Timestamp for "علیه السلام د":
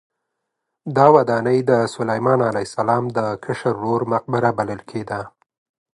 2.49-3.19